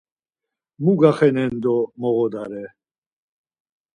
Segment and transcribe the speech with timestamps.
[0.83, 2.63] Mu gaxenen do moğodare!